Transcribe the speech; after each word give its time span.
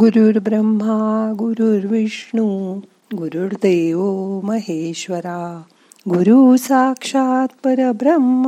गुरुर् 0.00 0.38
ब्रह्मा 0.38 1.32
गुरुर्विष्णू 1.38 2.80
गुरुर्देव 3.16 4.00
महेश्वरा 4.40 5.62
गुरु 6.08 6.56
साक्षात 6.56 7.48
परब्रह्म 7.64 8.46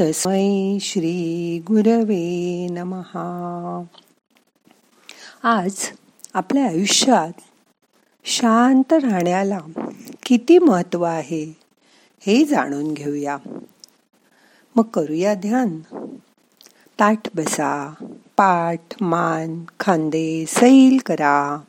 तस्मै 0.00 0.78
श्री 0.80 1.58
गुरवे 1.58 2.66
नमहा 2.70 3.82
आज 5.42 5.74
आपल्या 6.34 6.66
आयुष्यात 6.66 7.32
शांत 8.24 8.92
राहण्याला 8.92 9.58
किती 10.22 10.58
महत्त्व 10.58 11.02
आहे 11.02 11.56
हे 12.20 12.44
जाणून 12.44 12.92
घेऊया. 12.92 13.38
मग 14.76 14.82
करूया 14.82 15.34
ध्यान. 15.34 15.80
ताठ 17.00 17.36
बसा. 17.36 17.94
पाठ 18.38 19.02
मान 19.02 19.64
खांदे 19.80 20.44
सैल 20.48 20.98
करा. 21.06 21.60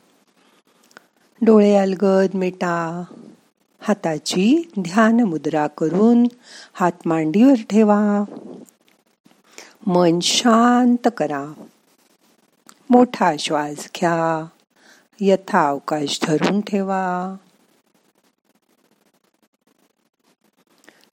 डोळे 1.42 1.76
अलगद 1.76 2.34
मिटा. 2.34 3.04
हाताची 3.80 4.72
ध्यान 4.80 5.20
मुद्रा 5.20 5.66
करून 5.66 6.26
हात 6.72 6.92
मांडीवर 7.06 7.62
ठेवा. 7.70 8.24
मन 9.86 10.20
शांत 10.20 11.08
करा. 11.16 11.52
मोठा 12.90 13.36
श्वास 13.38 13.76
घ्या. 13.76 14.46
यथा 15.20 15.68
अवकाश 15.68 16.20
धरून 16.22 16.60
ठेवा. 16.60 17.36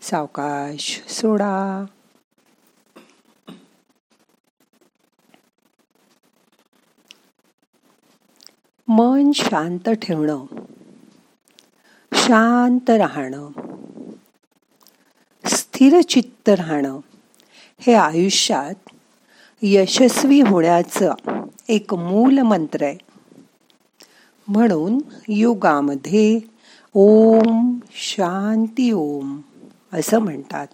सावकाश 0.01 1.03
सोडा. 1.07 1.85
मन 9.27 9.31
शांत 9.31 9.89
ठेवणं 9.89 10.45
शांत 12.13 12.89
राहणं 12.89 13.49
स्थिर 15.45 16.01
चित्त 16.01 16.49
राहणं 16.49 16.99
हे 17.79 17.93
आयुष्यात 17.93 18.89
यशस्वी 19.61 20.41
होण्याचं 20.41 21.13
एक 21.69 21.93
मूल 21.93 22.39
मंत्र 22.39 22.83
आहे. 22.83 22.97
म्हणून 24.47 25.01
योगामध्ये 25.27 26.39
ओम 26.93 27.79
शांती 27.91 28.91
ओम 28.91 29.41
असं 29.93 30.19
म्हणतात. 30.19 30.67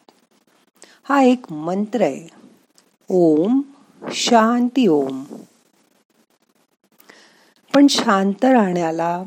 हा 1.03 1.21
एक 1.21 1.53
मंत्र 1.53 2.01
आहे. 2.01 2.27
ओम 3.09 3.61
शांती 4.11 4.87
ओम. 4.87 5.23
पण 7.75 7.87
शांत 7.87 8.45
राहण्याला 8.45 9.23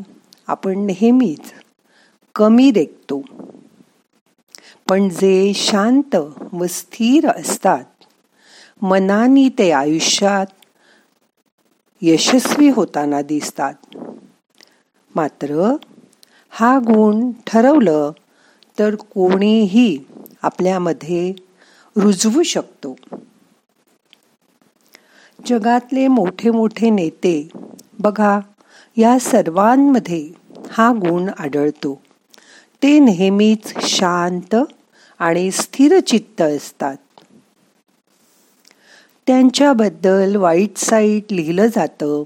आपण 0.46 0.78
नेहमीच 0.78 1.52
कमी 2.34 2.70
देखतो. 2.70 3.22
पण 4.88 5.08
जे 5.08 5.52
शांत 5.54 6.16
व 6.52 6.66
स्थिर 6.66 7.28
असतात 7.28 7.84
मनानी 8.82 9.48
ते 9.48 9.70
आयुष्यात 9.70 10.46
यशस्वी 12.02 12.68
होताना 12.68 13.22
दिसतात. 13.22 13.74
मात्र 15.14 15.76
हा 16.50 16.78
गुण 16.78 17.30
ठरवलं 17.46 18.10
तर 18.78 18.94
कोणीही 18.94 19.98
आपल्यामध्ये 20.42 21.32
रुजवू 21.96 22.42
शकतो. 22.42 22.96
जगातले 25.46 26.08
मोठे 26.08 26.50
मोठे 26.50 26.90
नेते 26.90 27.48
बघा 27.98 28.40
या 28.96 29.18
सर्वांमध्ये 29.18 30.32
हा 30.70 30.92
गुण 30.92 31.28
आढळतो. 31.38 32.00
ते 32.82 32.98
नेहमीच 32.98 33.72
शांत 33.78 34.54
आणि 35.18 35.50
स्थिरचित्त 35.50 36.42
असतात. 36.42 36.96
त्यांच्याबद्दल 39.26 40.36
वाईट 40.36 40.76
साईट 40.76 41.32
लिहिलं 41.32 41.66
जातं 41.66 42.22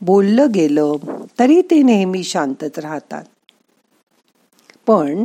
बोललं 0.00 0.46
गेलं 0.54 0.96
तरी 1.38 1.62
ते 1.62 1.82
नेहमी 1.82 2.24
शांतच 2.24 2.78
राहतात. 2.78 3.24
पण 4.86 5.24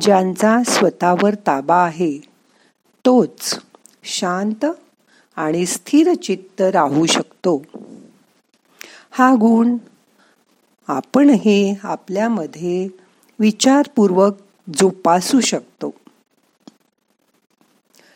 ज्यांचा 0.00 0.62
स्वतःवर 0.66 1.34
ताबा 1.34 1.76
आहे 1.76 2.18
तोच 3.06 3.60
शांत 4.04 4.64
आणि 5.36 5.66
स्थिरचित्त 5.66 6.60
राहू 6.60 7.06
शकतो. 7.06 7.62
हा 9.16 9.34
गुण 9.34 9.76
आपणही 10.88 11.74
आपल्यामध्ये 11.82 12.88
विचारपूर्वक 13.38 14.36
जोपासू 14.78 15.40
शकतो. 15.40 15.90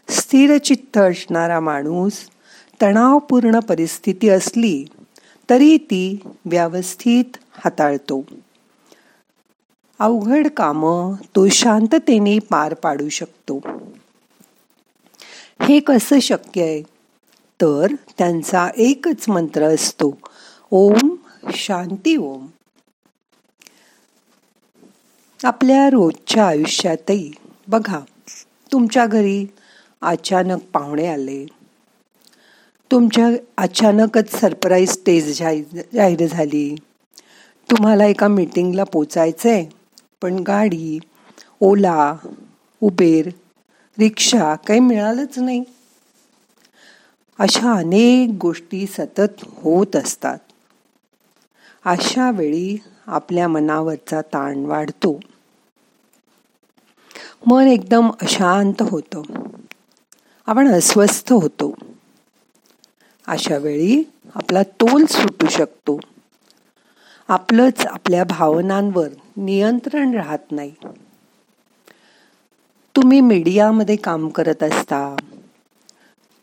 स्थिरचित्त 0.08 0.98
असणारा 0.98 1.60
माणूस 1.60 2.12
तणावपूर्ण 2.82 3.58
परिस्थिती 3.58 4.28
असली 4.28 4.84
तरी 5.50 5.76
ती 5.76 6.20
व्यवस्थित 6.44 7.36
हाताळतो. 7.52 8.24
अवघड 9.98 10.46
काम 10.48 11.12
तो 11.36 11.48
शांततेने 11.48 12.38
पार 12.38 12.74
पाडू 12.74 13.08
शकतो. 13.08 13.60
हे 15.60 15.80
कसं 15.80 16.20
शक्य 16.20 16.62
आहे? 16.62 16.82
तर 17.62 17.86
त्यांचा 18.18 18.68
एकच 18.76 19.28
मंत्र 19.28 19.62
असतो 19.62 20.18
ओम 20.72 21.14
शांती 21.54 22.16
ओम. 22.16 22.46
आपल्या 25.40 25.88
रोजच्या 25.90 26.46
आयुष्यातही 26.46 27.30
बघा 27.68 28.00
तुमच्या 28.72 29.06
घरी 29.06 29.46
अचानक 30.02 30.62
पाहुणे 30.72 31.06
आले. 31.06 31.44
तुमच्या 32.90 33.28
अचानकच 33.56 34.30
सरप्राईज 34.40 34.90
स्टेज 34.90 35.38
जाहीर 35.38 36.26
झाली. 36.26 36.74
तुम्हाला 37.68 38.06
एका 38.06 38.28
मीटिंगला 38.28 38.84
पोचायचं 38.84 39.48
आहे 39.48 39.64
पण 40.22 40.38
गाडी 40.38 40.98
ओला 41.60 42.14
उबेर 42.82 43.28
रिक्षा 43.98 44.54
काही 44.66 44.80
मिळालंच 44.80 45.38
नाही. 45.38 45.62
अशा 47.38 47.72
अनेक 47.72 48.38
गोष्टी 48.40 48.86
सतत 48.86 49.44
होत 49.44 49.96
असतात. 49.96 50.38
अशा 51.84 52.30
वेळी 52.30 52.80
आपल्या 53.06 53.48
मनावरचा 53.48 54.20
ताण 54.20 54.64
वाढतो. 54.66 55.20
मन 57.46 57.66
एकदम 57.66 58.10
अशांत 58.22 58.74
होतं. 58.80 59.22
आपण 60.46 60.68
अस्वस्थ 60.68 61.32
होतो. 61.32 61.74
अशा 63.26 63.56
वेळी 63.56 64.02
आपला 64.34 64.62
तोल 64.62 65.04
सुटू 65.04 65.48
शकतो. 65.48 66.00
आपलंच 67.28 67.86
आपल्या 67.86 68.24
भावनांवर 68.24 69.08
नियंत्रण 69.36 70.14
राहत 70.14 70.52
नाही. 70.52 70.74
तुम्ही 72.96 73.20
मीडियामध्ये 73.20 73.96
काम 73.96 74.28
करत 74.28 74.62
असता. 74.62 75.16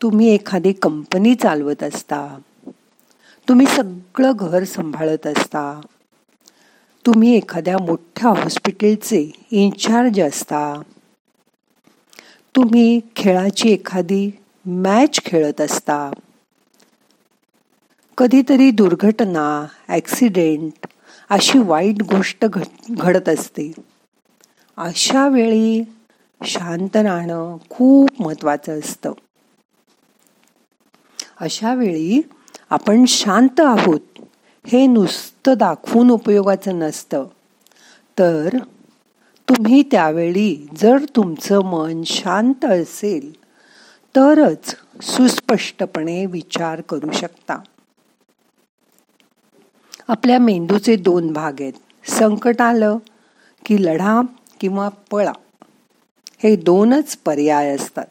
तुम्ही 0.02 0.28
एखादी 0.28 0.72
कंपनी 0.72 1.34
चालवत 1.34 1.82
असता. 1.82 2.38
तुम्ही 3.48 3.66
सगळं 3.66 4.32
घर 4.36 4.64
सांभाळत 4.64 5.26
असता. 5.26 5.80
तुम्ही 7.06 7.36
एखाद्या 7.36 7.78
मोठ्या 7.78 8.30
हॉस्पिटलचे 8.30 9.30
इन्चार्ज 9.50 10.20
असता. 10.20 10.82
तुम्ही 12.56 13.00
खेळाची 13.16 13.68
एखादी 13.68 14.30
मॅच 14.66 15.20
खेळत 15.24 15.60
असता. 15.60 16.10
कधीतरी 18.18 18.70
दुर्घटना 18.70 19.66
ॲक्सिडेंट 19.88 20.86
अशी 21.30 21.58
वाईट 21.58 22.02
गोष्ट 22.02 22.44
घडत 22.90 23.28
असते. 23.28 23.72
अशा 24.76 25.28
वेळी 25.28 25.82
शांत 26.44 26.96
राहणं 26.96 27.56
खूप 27.70 28.22
महत्त्वाचं 28.22 28.78
असतं. 28.78 29.12
अशा 31.40 31.74
वेळी 31.74 32.22
आपण 32.70 33.04
शांत 33.04 33.60
आहोत. 33.60 34.00
हे 34.66 34.86
नुसतं 34.86 35.54
दाखवून 35.58 36.10
उपयोगाचं 36.10 36.78
नसतं. 36.78 37.24
तर 38.18 38.48
तुम्ही 39.48 39.82
त्यावेळी 39.82 40.68
जर 40.76 40.96
तुमचं 41.16 41.60
मन 41.64 42.02
शांत 42.02 42.64
असेल 42.64 43.32
तरच 44.16 44.76
सुस्पष्टपणे 45.02 46.26
विचार 46.26 46.80
करू 46.80 47.12
शकता. 47.12 47.58
आपल्या 50.08 50.38
मेंदूचे 50.38 50.96
दोन 50.96 51.32
भाग 51.32 51.52
आहेत. 51.60 51.72
संकट 52.10 52.62
आलं 52.62 52.98
की 53.66 53.84
लढा 53.84 54.20
किंवा 54.60 54.88
पळा. 54.88 55.32
हे 56.42 56.56
दोनच 56.56 57.16
पर्याय 57.16 57.74
असतात. 57.74 58.06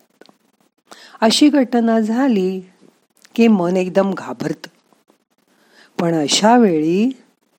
अशी 1.22 1.50
घटना 1.50 2.00
झाली 2.00 2.62
की 3.36 3.48
मन 3.48 3.78
एकदम 3.78 4.14
घाबरत. 4.14 4.68
पण 6.00 6.14
अशा 6.14 6.58
वेळी 6.58 7.10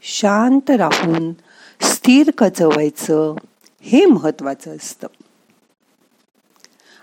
शांत 0.02 0.70
राहून 0.70 1.32
स्थिर 1.80 2.30
कचवायचं 2.38 3.34
हे 3.80 4.04
महत्वाचं 4.04 4.76
असतं. 4.76 5.06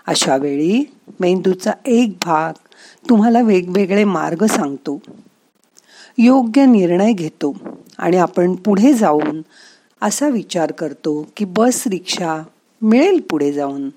अशा 0.06 0.36
वेळी 0.36 0.84
मेंदूचा 1.20 1.72
एक 1.86 2.16
भाग 2.24 2.52
तुम्हाला 3.08 3.40
वेगवेगळे 3.40 4.04
मार्ग 4.04 4.46
सांगतो. 4.46 5.02
योग्य 6.18 6.66
निर्णय 6.66 7.12
घेतो 7.12 7.56
आणि 7.98 8.16
आपण 8.16 8.54
पुढे 8.54 8.92
जाऊन 8.92 9.42
असा 10.02 10.28
विचार 10.28 10.72
करतो 10.72 11.26
की 11.36 11.44
बस 11.44 11.86
रिक्षा 11.86 12.42
मिळेल 12.82 13.20
पुढे 13.30 13.52
जाऊन. 13.52 13.90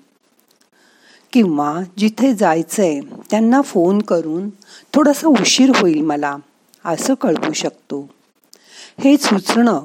किंवा 1.32 1.80
जिथे 1.98 2.34
जायचंय 2.34 3.00
त्यांना 3.30 3.62
फोन 3.62 4.02
करून 4.02 4.50
थोडासा 4.94 5.28
उशीर 5.28 5.70
होईल 5.76 6.02
मला 6.02 6.36
असं 6.84 7.14
कळवू 7.14 7.52
शकतो. 7.52 8.10
हे 9.00 9.16
सुचणं 9.16 9.80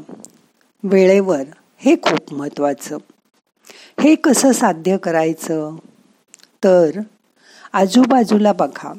वेळेवर 0.83 1.41
हे 1.77 1.95
खूप 1.95 2.33
महत्वाचं. 2.33 2.97
हे 3.99 4.15
कसं 4.15 4.51
साध्य 4.51 4.97
करायचं? 4.97 5.75
तर 6.63 6.99
आजूबाजूला 7.73 8.53
बघा. 8.53 8.93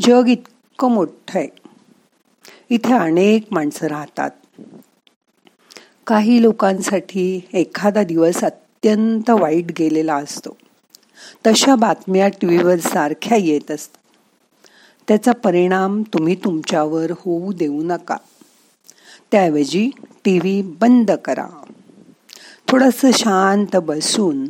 जग 0.00 0.28
इतकं 0.28 0.90
मोठं 0.90 1.38
आहे. 1.38 1.48
इथे 2.70 2.94
अनेक 2.94 3.46
माणसं 3.50 3.86
राहतात. 3.86 4.30
काही 6.06 6.42
लोकांसाठी 6.42 7.48
एखादा 7.52 8.02
दिवस 8.02 8.44
अत्यंत 8.44 9.30
वाईट 9.30 9.64
गेलेला 9.78 10.16
असतो. 10.16 10.56
तशा 11.46 11.74
बातम्या 11.74 12.28
टी 12.28 12.46
व्हीवर 12.46 12.76
सारख्या 12.76 13.38
येत 13.38 13.70
असतात. 13.70 14.00
त्याचा 15.08 15.32
परिणाम 15.32 16.02
तुम्ही 16.02 16.34
तुमच्यावर 16.34 17.10
होऊ 17.10 17.52
देऊ 17.52 17.82
नका. 17.82 18.16
त्याऐवजी 19.32 19.90
टी 20.24 20.38
व्ही 20.38 20.62
बंद 20.62 21.10
करा. 21.10 21.46
थोडंसं 22.68 23.10
शांत 23.12 23.76
बसून 23.76 24.46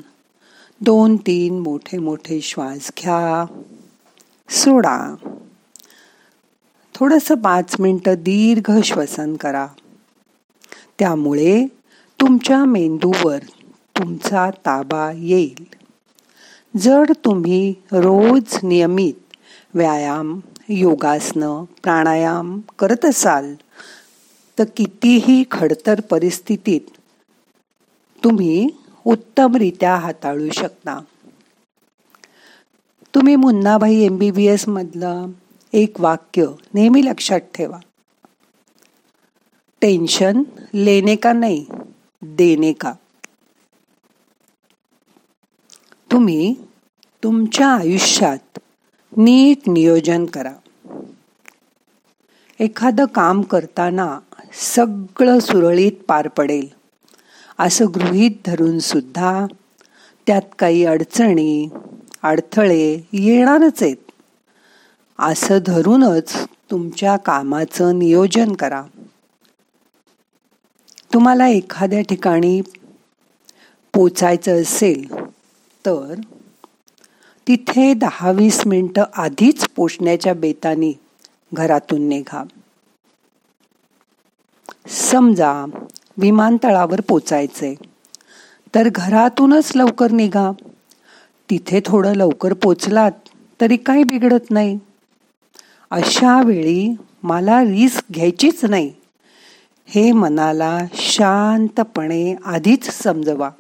दोन 0.81 1.17
तीन 1.17 1.59
मोठे 1.59 1.99
मोठे 1.99 2.41
श्वास 2.41 2.91
घ्या. 2.99 3.47
सोडा. 4.51 5.15
थोडंसं 6.95 7.35
पाच 7.35 7.77
मिनटं 7.79 8.15
दीर्घ 8.15 8.79
श्वसन 8.85 9.37
करा. 9.37 9.67
त्यामुळे 10.99 11.67
तुमच्या 12.21 12.65
मेंदूवर 12.65 13.39
तुमचा 13.99 14.51
ताबा 14.51 15.13
येईल. 15.15 15.84
जर 16.81 17.03
तुम्ही 17.25 17.75
रोज 17.93 18.59
नियमित 18.63 19.37
व्यायाम 19.75 20.41
योगासनं 20.69 21.65
प्राणायाम 21.83 22.61
करत 22.79 23.05
असाल 23.05 23.55
तर 24.59 24.65
कितीही 24.77 25.45
खडतर 25.51 26.01
परिस्थितीत 26.01 26.81
तुम्ही 28.25 28.69
उत्तमरित्या 29.05 29.97
हाताळू 29.97 30.49
शकता. 30.51 31.01
तुम्ही 33.15 33.37
मुन्नाभाई 33.37 34.01
एम 34.01 34.17
बी 34.17 34.31
बी 34.31 34.47
एसमधलं 34.47 35.27
एक 35.73 36.01
वाक्य 36.01 36.47
नेहमी 36.75 37.05
लक्षात 37.05 37.41
ठेवा. 37.41 37.79
टेन्शन 39.81 40.43
लेने 40.75 41.17
का 41.17 41.33
नाही 41.33 41.67
देने 42.23 42.73
का? 42.73 42.93
तुम्ही 46.15 46.55
तुमच्या 47.23 47.69
आयुष्यात 47.69 48.59
नीट 49.17 49.69
नियोजन 49.69 50.25
करा. 50.25 50.53
एखादं 52.61 53.05
काम 53.05 53.43
करताना 53.43 54.19
सगळं 54.53 55.39
सुरळीत 55.39 55.93
पार 56.09 56.29
पडेल. 56.29 56.69
असं 57.59 57.87
गृहीत 57.87 58.31
धरून 58.47 58.79
सुद्धा 58.79 59.47
त्यात 60.27 60.43
काही 60.59 60.85
अडचणी 60.85 61.69
अडथळे 62.23 63.09
येणारच 63.13 63.83
आहेत. 63.83 63.97
असं 65.19 65.59
धरूनच 65.67 66.47
तुमच्या 66.71 67.17
कामाचं 67.17 67.99
नियोजन 67.99 68.53
करा. 68.53 68.83
तुम्हाला 71.15 71.49
एखाद्या 71.49 72.01
ठिकाणी 72.01 72.61
पोचायचं 73.95 74.63
असेल 74.63 75.24
तर 75.87 76.15
तिथे 77.49 77.95
दहा 77.95 78.31
वीस 78.31 78.67
मिनटं 78.67 79.03
आधीच 79.17 79.69
पोचण्याच्या 79.69 80.35
बेतानी 80.35 80.93
घरातून 81.53 82.09
निघा. 82.09 82.43
समजा 84.89 85.65
विमानतळावर 86.17 87.01
पोचायचंय 87.01 87.75
तर 88.75 88.89
घरातूनच 88.95 89.73
लवकर 89.75 90.11
निघा. 90.11 90.51
तिथे 91.51 91.81
थोडं 91.87 92.15
लवकर 92.15 92.53
पोचलात 92.53 93.13
तरी 93.61 93.77
काही 93.77 94.05
बिघडत 94.05 94.51
नाही. 94.51 94.79
अशा 95.91 96.43
वेळी 96.43 96.95
मला 97.23 97.61
रिस्क 97.63 98.03
घ्यायचीच 98.13 98.65
नाही. 98.65 98.93
हे 99.87 100.13
मनाला 100.13 100.79
शांतपणे 100.95 102.35
आधीच 102.45 102.91
समजवा. 102.91 103.51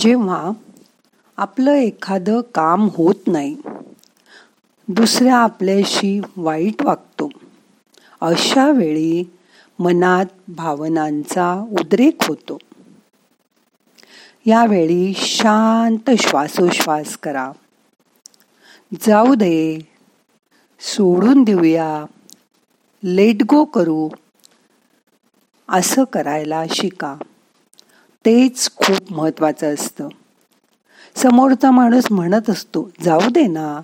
जेव्हा 0.00 0.50
आपलं 1.36 1.72
एखादं 1.72 2.40
काम 2.40 2.88
होत 2.94 3.14
नाही 3.26 3.56
दुसऱ्या 4.88 5.36
आपल्याशी 5.36 6.20
वाईट 6.36 6.82
वागतो. 6.82 7.28
अशा 8.20 8.70
वेळी 8.70 9.30
मनात 9.78 10.26
भावनांचा 10.48 11.66
उद्रेक 11.70 12.16
होतो. 12.28 12.58
यावेळी 14.46 15.12
शांत 15.16 16.10
श्वासोश्वास 16.18 17.16
करा. 17.16 17.52
जाऊ 19.00 19.34
दे 19.34 19.88
सोडून 20.80 21.42
देऊया 21.42 22.04
लेट 23.04 23.42
गो 23.42 23.64
करू. 23.64 24.08
असं 25.68 26.04
करायला 26.04 26.64
शिका. 26.70 27.16
तेच 28.24 28.70
खूप 28.76 29.12
महत्वाचं 29.12 29.74
असतं. 29.74 30.08
समोरचा 31.16 31.70
माणूस 31.70 32.04
म्हणत 32.10 32.50
असतो 32.50 32.90
जाऊ 33.04 33.20
दे 33.20 33.46
ना 33.46 33.80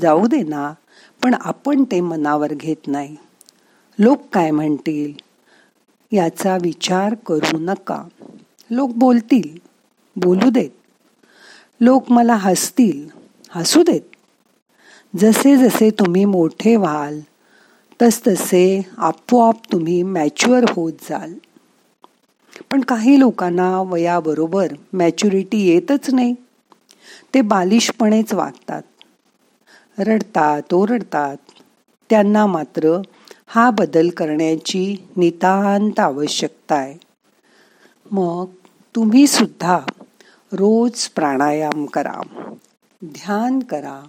जाऊ 0.00 0.26
दे 0.26 0.42
ना 0.42 0.72
पण 1.22 1.34
आपण 1.34 1.84
ते 1.84 2.00
मनावर 2.00 2.52
घेत 2.52 2.86
नाही. 2.86 3.16
लोक 3.98 4.20
काय 4.32 4.50
म्हणतील? 4.50 5.12
याचा 6.12 6.56
विचार 6.62 7.14
करू 7.14 7.58
नका. 7.58 8.02
लोक 8.70 8.90
बोलतील 8.90 9.58
बोलू 10.16 10.50
देत. 10.50 10.70
लोक 11.80 12.12
मला 12.12 12.34
हसतील 12.34 13.08
हसू 13.50 13.82
देत. 13.82 14.00
जसे 15.16 15.56
जसे 15.56 15.90
तुम्ही 15.90 16.24
मोठे 16.24 16.76
व्हाल 16.76 17.20
तसतसे 18.02 18.82
आपोआप 18.98 19.72
तुम्ही 19.72 20.02
मॅच्युअर 20.02 20.64
होत 20.70 20.92
जाल. 20.92 21.34
पण 22.70 22.80
काही 22.80 23.18
लोकांना 23.18 23.82
वयाबरोबर 23.82 24.66
मॅच्युरिटी 24.92 25.58
येतच 25.58 26.10
नाही. 26.14 26.34
ते 27.34 27.40
बालिशपणेच 27.40 28.34
वागतात. 28.34 28.82
रडतात 29.98 30.74
ओरडतात. 30.74 31.36
त्यांना 32.10 32.46
मात्र 32.46 33.02
हा 33.46 33.70
बदल 33.70 34.08
करण्याची 34.08 35.06
नितांत 35.16 36.00
आवश्यकता 36.00 36.74
आहे. 36.74 36.98
मग 38.10 38.46
तुम्ही 38.94 39.26
सुद्धा 39.26 39.80
रोज 40.52 41.08
प्राणायाम 41.08 41.86
करा. 41.86 42.20
ध्यान 43.04 43.58
करा. 43.60 44.02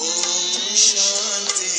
ओम 0.00 0.76
शांति 0.76 1.70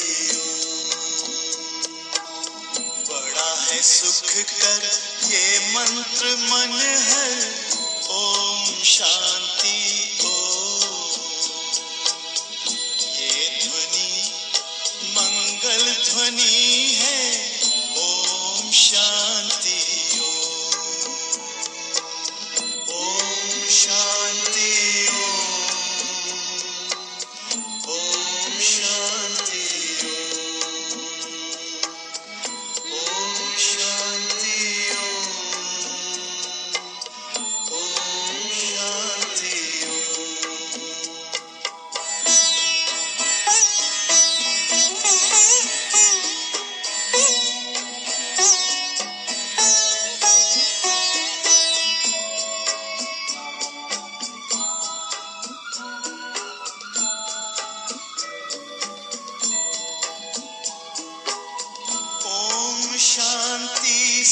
बड़ा 3.10 3.66
है 3.66 3.82
सुख 3.82 4.44
कर 4.62 5.13
ये 5.32 5.60
मंत्र 5.60 6.36
मन 6.40 6.80
है 6.82 7.52
ओम 8.10 8.84
शांति। 8.84 10.03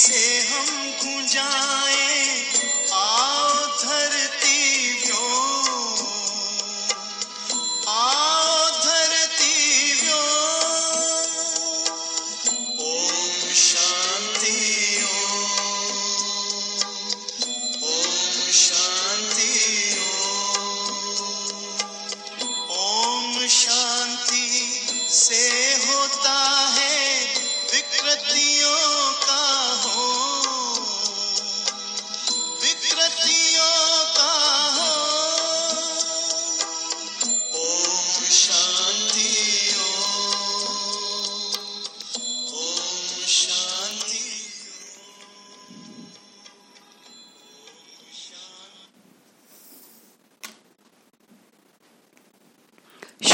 शांति 0.02 0.31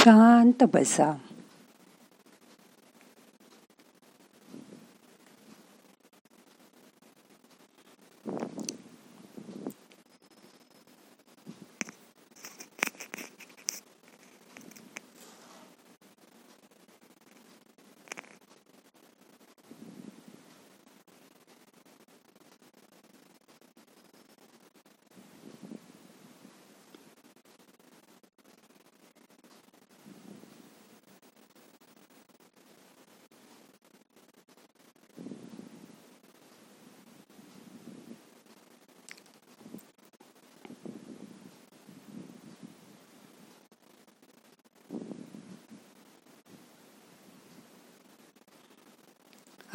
शांत 0.08 0.64
बसा. 0.74 1.14